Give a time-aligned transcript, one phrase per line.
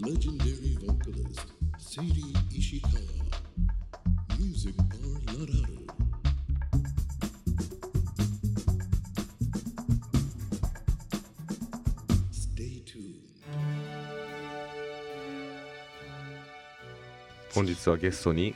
[0.00, 3.00] legendary vocalist Sadie Ishikawa.
[4.38, 5.86] Music Bar Lararu.
[12.30, 13.20] Stay tuned.
[17.54, 18.54] 本日はゲストに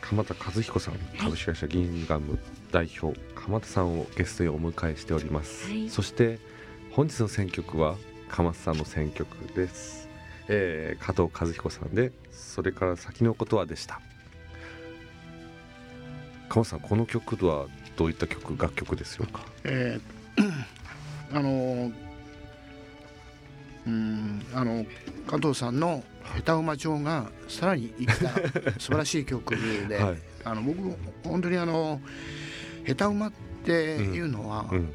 [0.00, 2.38] 鎌田和彦さん株式会社ギンガム
[2.72, 6.38] 代表鎌田さんをゲストにお迎えしております、はいそして
[6.90, 7.96] 本日の選曲は
[8.28, 10.05] 鎌田さんの選曲です、
[10.48, 14.00] えー加藤和彦さんでそれから先のことはでした。
[16.48, 17.66] 鎌田さんこの曲は
[17.96, 19.44] どういった曲楽曲ですよか？
[19.64, 20.52] えー
[21.32, 21.92] あのー
[23.86, 24.84] うんあの
[25.28, 26.02] 加藤さんの
[26.36, 28.30] 「下手馬町」がさらに生きた
[28.80, 29.54] 素晴らしい曲
[29.88, 30.16] で、はい。
[30.44, 30.78] あの僕
[31.24, 32.00] 本当にあの
[32.86, 33.32] 下手馬っ
[33.64, 34.78] ていうのは、うん。
[34.78, 34.92] うん。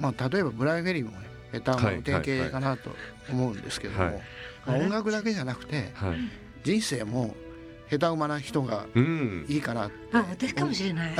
[0.00, 1.12] まあ、例えばブライフェリーも
[1.52, 2.90] ね下手馬の典型かなと
[3.30, 4.22] 思うんですけども、はい
[4.66, 6.18] まあ、音楽だけじゃなくてはい。
[6.64, 7.34] 人生も
[7.90, 9.46] 下手馬な人がうん。
[9.48, 11.12] いいかなあ私かもしれない。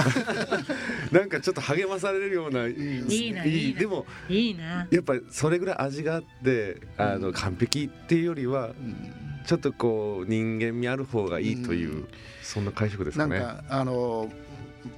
[1.11, 3.81] なんかちょっと励まされるようないいいないいな。
[3.81, 4.87] でもいいな。
[4.91, 9.15] やっぱりそれぐらい味があってあの完璧っていうよりはうん。
[9.47, 12.09] ちょっとこう人間味ある方がいいという、うん。
[12.43, 13.39] そんな解釈ですかね。
[13.39, 14.31] なんかあの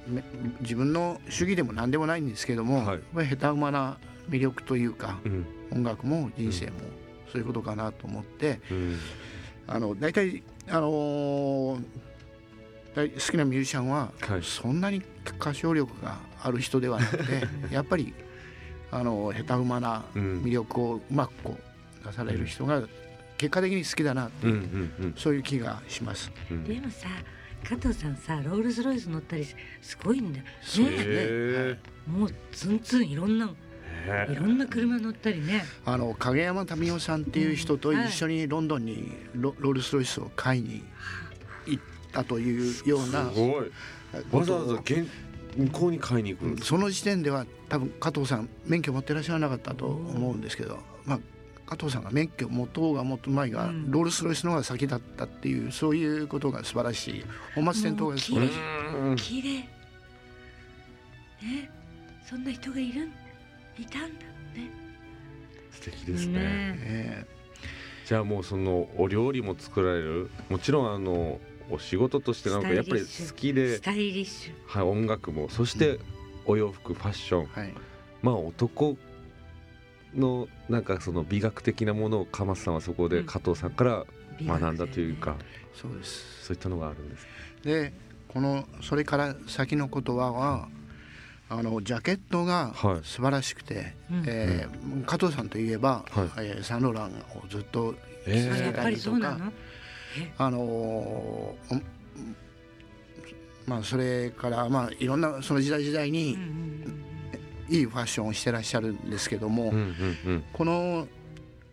[0.09, 0.23] め
[0.59, 3.27] 自分の主義でも何でもないんですけども、はい。
[3.29, 3.97] 下手馬な
[4.29, 5.45] 魅力というかうん。
[5.71, 6.71] 音楽も人生も
[7.31, 8.97] そういうことかなと思って、うん。
[9.67, 11.79] あの大体あの
[12.93, 14.43] 大好きなミュージシャンは、はい。
[14.43, 15.01] そんなに
[15.39, 18.13] 歌唱力がある人ではなくて やっぱり
[18.91, 20.41] あの下手馬なうん。
[20.43, 21.57] 魅力をうまくこ
[22.03, 22.83] う出される人が
[23.37, 25.13] 結果的に好きだなってうんういう、んうん。
[25.17, 26.31] そういう気がします。
[26.49, 26.63] うん。
[26.65, 27.07] でもさ
[27.63, 29.45] 加藤さんさロールスロイス乗ったり
[29.81, 30.49] すごいんだよね。
[30.77, 31.77] へ
[32.07, 33.49] もうツンツンいろんな
[34.07, 35.63] えいろんな車乗ったりね。
[35.85, 40.83] あの影山民生さんっていう人と一緒にロンドンにロロールスロイスを買いに
[41.65, 43.71] 行ったというようなすごい。
[44.31, 45.07] わざわざ現
[45.57, 51.19] 向こうに買いに行くんですその時点では多分加藤さん免許持ってらっしゃらなかったと思うんですけど、まあ、
[51.65, 53.91] 加藤さんが免許持とうが持つ前がうん。
[53.91, 57.25] ロールスロイスの方が先だったっていうそういうことが素晴らしい。
[57.55, 58.57] 本末転倒が素晴らしい。
[58.97, 59.15] うん。
[59.15, 59.59] 綺麗。
[61.41, 61.69] ね。
[62.29, 63.11] そんな人がいるん？
[63.77, 64.07] いたんだ
[64.55, 64.69] ね
[65.71, 66.39] 素敵ですね。
[66.39, 66.79] ね。
[66.83, 67.25] え
[68.05, 70.29] じゃあもうそのお料理も作られる。
[70.49, 71.39] もちろんあの
[71.69, 73.77] お仕事としてなんかやっぱり好きで。
[73.77, 74.53] ス、タイリッシュ。
[74.67, 75.49] はい、音楽も。
[75.49, 75.99] そして
[76.45, 77.49] お洋服ファッション。
[77.55, 77.73] えはい。
[78.21, 78.97] まあ男
[80.13, 83.25] のなんかその美学的なものを鎌田さんはそこでうん。
[83.25, 84.05] 加藤さんから
[84.39, 85.37] 美学学んだというか、
[85.73, 86.45] そうです。
[86.47, 87.27] そういったのがあるんです。
[87.63, 87.93] で
[88.27, 90.69] このそれから先の言葉は
[91.53, 92.99] あのジャケットがはい。
[93.03, 94.23] 素晴らしくて、うん。
[94.25, 96.47] えー加藤さんといえば、はい。
[96.47, 97.93] えーサンローランをずっと
[98.25, 99.51] えあやっぱりそうなの？
[100.37, 101.83] あのーうん
[103.67, 107.05] まあそれからまあいろんなその時代時代うんにうん
[107.69, 109.75] いいファッションをしてらっしゃるんですけども、うんうん
[110.25, 110.43] うん。
[110.53, 111.07] この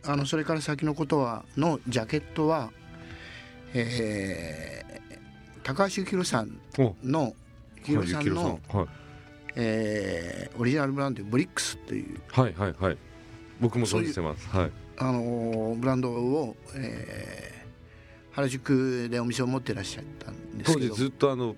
[0.04, 2.70] あのそれから先のことはのジャケットは、
[3.74, 4.88] えー
[5.64, 7.34] 高橋幸宏さんおの
[7.82, 8.86] 幸宏さんの、はい
[9.60, 12.96] えーオリジナルブランドブリックスという、はいはいはい。
[13.60, 14.48] 僕も存じてます。
[14.48, 14.70] はい。
[14.96, 17.58] あのーブランドを、えー
[18.32, 20.88] 原宿でお店を持ってらっしゃったんですけど。
[20.90, 21.56] 当時ずっとあの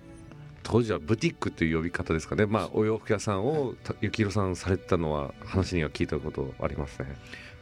[0.63, 2.47] 当時はブティックという呼び方ですかね。
[2.47, 7.07] まあお洋服屋さんをた幸宏さんされてたのは話には聞いたことありますね。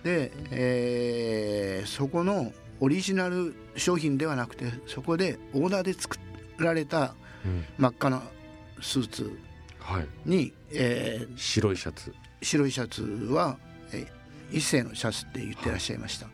[0.05, 6.17] で、えーそこのオリジナル商品ではなくてそこでオーダーで作
[6.59, 7.65] られたうん。
[7.77, 8.23] 真っ赤な
[8.81, 9.37] スーツ
[9.93, 10.07] はい。
[10.27, 12.15] に、えー白いシャツ。
[12.43, 13.57] 白いシャツは、
[13.93, 16.27] えー一世のシャツって言ってらっしゃいました、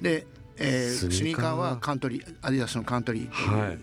[0.00, 1.76] で、えースニーカーは？
[1.78, 3.26] カントリーアディダスのカントリー。
[3.28, 3.78] という、はい。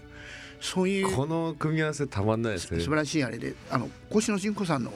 [0.59, 2.79] そういうこの組み合わせたまんないですね。
[2.79, 4.91] 素晴らしいあれであの越野純子さんの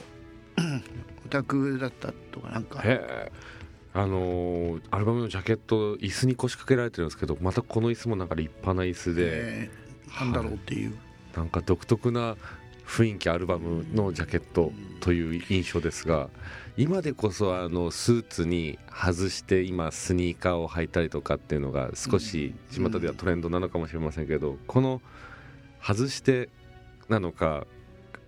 [1.24, 2.80] お宅だったとかなんか。
[2.82, 3.32] へえ
[3.94, 10.94] あのーアルバムのジャケット椅子に腰掛けられてるんですけどまたこの椅子もなんか立派な椅子で、えーなんだろうっていう、
[11.36, 12.36] なんか独特な
[12.86, 16.28] 雰囲気アルバムのジャケットという印象ですが
[16.76, 25.02] 今でこそあのスーツに外して今スニーカーを履いたりとかっていうのが少し巷ではトレンドなのかもしれませんけどこの
[25.82, 26.48] 外して
[27.08, 27.66] なのか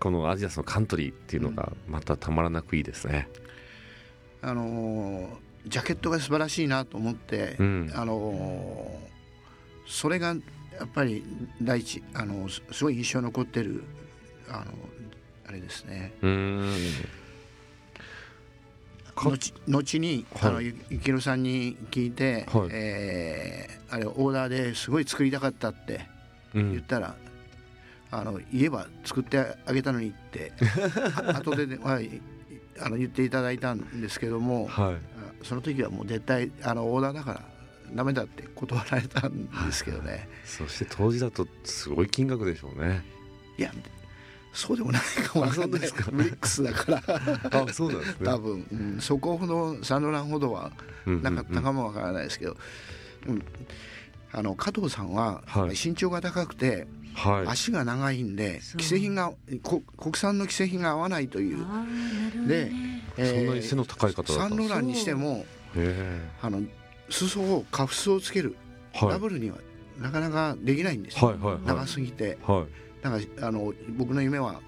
[0.01, 3.29] このアジアスのカントリーっていうのがまたたまらなくいいですね。
[4.43, 5.29] あのー
[5.67, 9.05] ジャケットが素晴らしいなと思って、うんあのー
[9.87, 10.35] それがや
[10.85, 11.23] っぱり
[11.63, 13.85] 第一あのすすごい印象に残ってる
[14.49, 14.65] あの
[15.47, 16.13] あれですね。
[19.15, 19.37] 後
[19.69, 20.51] 後に、はい。
[20.51, 22.69] あのゆゆきろさんに聞いて、はい。
[22.73, 26.01] えーあれオーダーですごい作りたかったって
[26.55, 26.73] うん。
[26.73, 27.15] 言ったら、
[28.11, 30.53] あの言えば作ってあげたのにって
[31.17, 32.21] あ 後で、ねはい、
[32.81, 34.95] あの言っていただいたんですけども、はい。
[34.95, 34.99] あ
[35.43, 37.43] その時はもう絶対あのオーダーだから
[37.95, 43.05] ダメだって断られたんですけどね、そして当時だとすごい金額でしょうね。
[43.59, 43.73] い、や
[44.55, 47.03] そうでもないかもわかんないあそうですかブリックスだから
[47.67, 48.25] あそうなんですね。
[48.25, 49.01] 多分、うん。
[49.01, 50.71] そこほどサンドランほどは
[51.07, 51.35] うんうんうん。
[51.35, 52.57] なかったかもわからないですけど、
[53.27, 53.43] うん。
[54.33, 55.71] あの加藤さんははい。
[55.71, 57.49] 身長が高くて、はい。
[57.49, 63.05] 足が長いんで既製品がこ国産の既製品が合わないという、ああなるほどでね。
[63.17, 65.45] えーそんなに背の高い方サンロランにしても
[65.77, 66.63] へあの
[67.11, 68.57] 裾をカフスをつける、
[68.93, 69.09] えはい。
[69.11, 69.57] ダブルには
[70.01, 71.63] なかなかできないんですよ、はいはいはい。
[71.65, 72.39] 長すぎて。
[72.47, 74.61] はいだからあの僕の夢は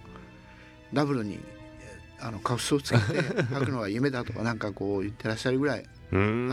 [0.92, 1.40] ダブルに
[1.80, 3.04] えーあのカフスをつけて
[3.52, 5.84] 履くのが夢だとかなんかこう言ってらっしゃるぐらい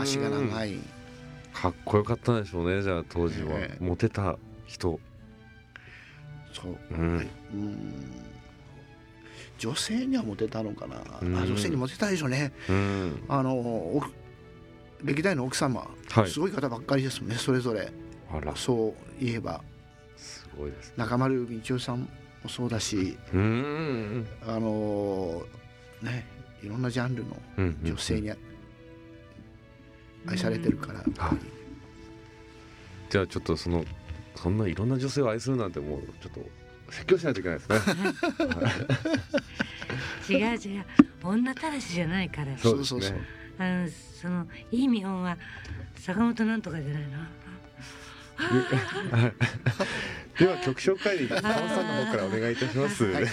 [0.00, 0.78] 足が長い。
[1.52, 3.84] かっこよかったんでしょうねじゃあ当時は、ええ。
[3.84, 4.36] モテた
[4.66, 4.98] 人。
[6.52, 6.76] そう。
[6.90, 7.30] うん。
[7.52, 8.04] うん。
[9.56, 11.36] 女性にはモテたのかな、うん。
[11.36, 12.52] あ女性にモテたでしょうね。
[12.68, 13.24] うん。
[13.28, 14.02] あのお
[15.04, 16.28] 歴代の奥様、はい。
[16.28, 17.92] すごい方ばっかりですもんねそれぞれ。
[18.56, 19.62] そう言えば
[20.68, 20.94] いですね。
[20.96, 22.08] 中丸道夫さんも
[22.48, 23.34] そうだしあ
[24.58, 25.42] の
[26.02, 26.26] ね
[26.62, 28.30] いろんなジャンルのうんうん女性に
[30.26, 31.38] 愛されてるから、はい
[33.10, 33.84] じゃあちょっとその
[34.34, 36.40] そんないろんな女性を愛するなんてもうちょっと
[36.90, 37.78] 説教しないといけないですね。
[40.28, 40.84] 違う違う。
[41.22, 42.56] 女たらしじゃないから。
[42.58, 43.20] そうですそうそうね
[43.58, 43.88] あの
[44.20, 45.36] そのいい見本は
[45.96, 47.18] 坂本なんとかじゃないの？
[50.38, 51.52] では曲紹介に川さん
[51.86, 53.24] の方からお願いいたします、はい。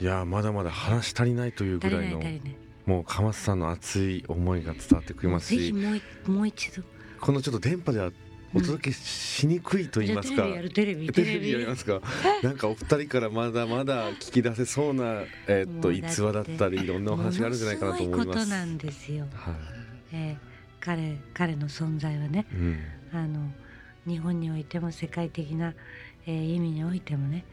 [0.00, 2.40] いやーまだまだ話し足りないというぐらいい足りない。
[2.84, 6.82] もう鎌瀬さんの熱い思いが伝わってくれますぜひしもう一度。
[7.20, 8.10] このちょっと電波では
[8.54, 12.00] お届けしにくいと言いますか、じゃあテレビテレビやりますか。
[12.42, 18.46] なんかお二人からまだまだ聞き出せそうな、えーっと逸話だったりいろんなお話があるんじゃないかなと思いものすごます。
[18.46, 19.54] いことなんですよ、はい。
[20.12, 20.45] えー
[20.86, 22.78] 彼彼の存在はねうん。
[23.12, 23.50] あの
[24.06, 25.74] 日本においても世界的な、
[26.26, 27.44] えー意味においてもね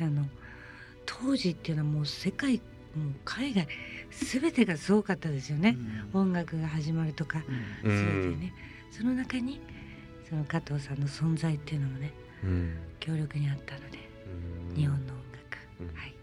[0.00, 0.26] あの
[1.06, 2.56] 当時っていうのはもう世界
[2.96, 3.68] もう海外
[4.10, 5.78] 全てがすごかったですよね、
[6.12, 7.42] 音楽が始まるとか
[7.84, 8.52] う全んてね。
[8.90, 9.60] その中に
[10.28, 12.12] その加藤さんの存在っていうのもね
[12.42, 12.76] うん。
[13.00, 13.98] 強力にあったので
[14.70, 14.76] うん。
[14.76, 15.86] 日本の音楽、うん。
[15.96, 16.14] はい。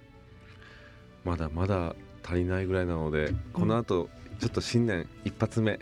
[1.24, 4.10] まだまだ足りないぐらいなのでこの後
[4.40, 5.80] ちょっと新年一発目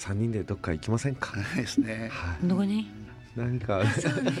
[0.00, 2.08] 3人でどっか行きませんか、ですね。
[2.10, 2.90] はい、どこに？
[3.36, 3.84] 何か。
[3.90, 4.32] そうね。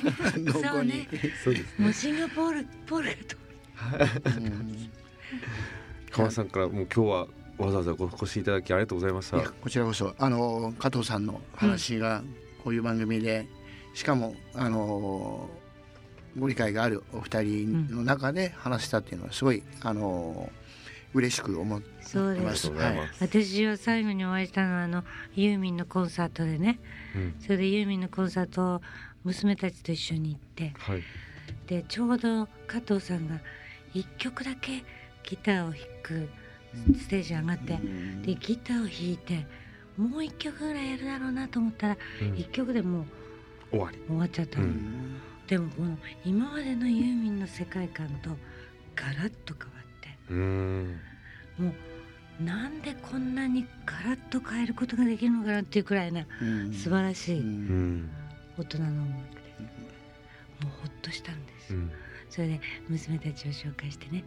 [0.44, 0.64] どこに？
[0.64, 1.08] そうね。
[1.44, 1.84] そうですね。
[1.84, 3.36] もうシンガポールポールがと。
[4.38, 4.90] うん
[6.10, 7.26] 川さんからもう今日は
[7.58, 9.38] わざわざお越しいただきありがとうございました。
[9.38, 10.14] こちらこそ。
[10.18, 12.22] あの加藤さんの話が
[12.64, 13.46] こういう番組で、
[13.94, 15.48] しかもあの
[16.38, 20.50] ご理解があるお二人の中で話したっていうのはすごいあの
[21.12, 22.62] 嬉しく思ってそうでます。
[22.62, 22.68] す。
[22.68, 23.08] ありがとうございはい。
[23.20, 25.04] 私は最後にお会いしたのはあの
[25.34, 26.78] ユーミンのコンサートでね。
[27.14, 27.34] うん。
[27.40, 28.82] それでユーミンのコンサートを
[29.24, 30.72] 娘たちと一緒に行って。
[30.78, 31.02] はい。
[31.66, 33.40] でちょうど加藤さんが
[33.94, 34.84] 1曲だけ
[35.24, 36.28] ギターを弾く
[36.96, 37.78] ステージに上がって
[38.22, 39.46] でギターを弾いて
[39.96, 42.32] もう1曲ぐらいやるだろうなと思ったらうん。
[42.34, 43.04] 1曲でもう
[43.70, 43.98] 終わり。
[44.06, 45.20] 終わっちゃったの、うん。
[45.46, 48.30] でもこの今までのユーミンの世界観と
[48.94, 49.89] ガラッと変わって
[50.34, 51.72] も
[52.40, 56.72] うなんでこんなにガラッと変えることができるのかなっていうくらいなうん。
[56.72, 58.10] 素晴らしいうん。
[58.56, 59.40] 大人の音楽で
[60.62, 61.90] もうほっとしたんです、うん。
[62.30, 64.24] それで娘たちを紹介してね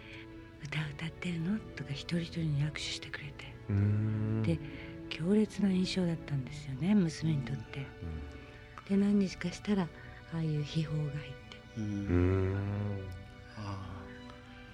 [0.64, 3.54] 「歌歌ってるの?」とか一人一人に握手してくれて。
[4.42, 4.58] で
[5.08, 7.86] 強烈な印象だったんですよね娘にとって。
[8.88, 11.34] で何日かしたらああいう秘宝が入って、
[11.78, 11.86] ううん。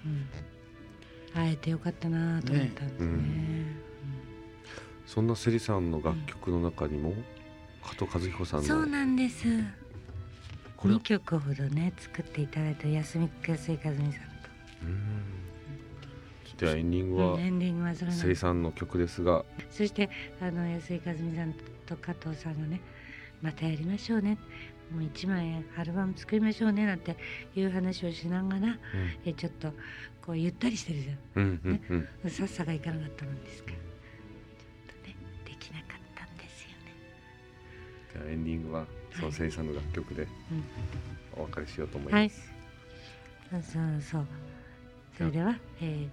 [0.03, 0.27] うん、
[1.33, 3.07] 会えてよかったなと思ったんですね。
[3.17, 3.75] ね。
[5.05, 7.13] そんなセリさんの楽曲の中にも
[7.83, 9.45] 加藤和彦さうんんそうのなんです。
[10.77, 14.17] これ2曲ほどね作っていただいた安見安井和美さんと。
[14.83, 14.97] うん。
[16.57, 19.43] ではエンディングはうんエンディングはそれなんセリさんの曲ですが。
[19.69, 20.09] そして
[20.41, 21.53] あの安井和美さん
[21.85, 22.81] と加藤さんがね
[23.41, 24.37] またやりましょうね
[24.91, 27.15] もう一枚アルバム作りましょうねなんて
[27.55, 28.77] いう話をしながら
[29.25, 29.71] えちょっと
[30.25, 31.43] こうゆったりしてるじうん。
[31.43, 32.07] うんうんうん。
[32.25, 33.71] ゃんさっさがいかなかったもんですか。
[33.71, 36.93] らちょっとねできなかったんですよね。
[38.13, 40.27] ではエンディングはそのセリさんの楽曲で
[41.35, 42.51] お別れしようと思いはいます。
[43.49, 44.27] そうそうそう。
[45.17, 46.09] それでは、えー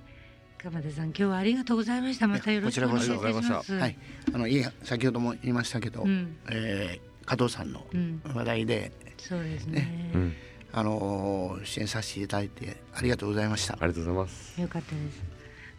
[0.61, 2.27] 鎌田さん今日はありがとうございました。
[2.27, 3.99] またよろしくお願いしこちらこそありがとうございまますはい、
[4.35, 6.37] あのいい先ほども言いましたけど、うん。
[6.51, 8.23] えー加藤さんのうん。
[8.35, 10.11] 話題で、そうですね。
[10.15, 10.35] うん。
[10.73, 13.75] あのー出演させていただいてありがとうございました。
[13.75, 13.77] あ。
[13.87, 14.59] りがとうございます。
[14.59, 15.23] よかったです。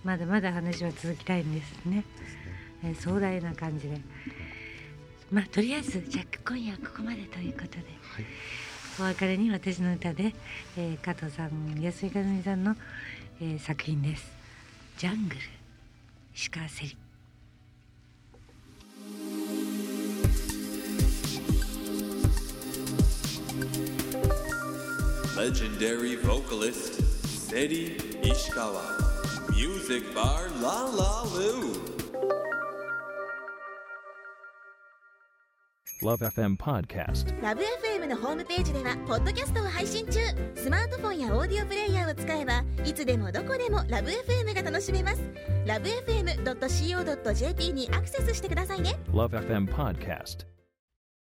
[0.04, 2.04] まだまだ話は続きたいんですね、
[2.84, 4.00] えー壮大な感じで。
[5.32, 7.84] まあとりあえずじゃあ今夜はここまでということで、
[9.00, 10.36] お別れに私の歌で、
[10.78, 12.76] えー加藤さん安井和美さんの、
[13.42, 14.32] えー作品です
[14.98, 15.42] 「ジャングル
[16.36, 16.96] 石川せり」
[25.40, 28.84] Legendary vocalist Seri Ishikawa.
[29.56, 31.72] Music bar La La Lu.
[36.02, 37.42] Love FM Podcast.
[37.42, 40.20] ラブ f m のホームページではポッドキャストを配信中
[40.56, 45.22] スマートフォンやオーディオプレイヤーを使えばいつでもどこでもラブ f m が楽しめます
[45.66, 50.59] ラブ FM.co.jp にアクセスしてくださいね Love FM Podcast.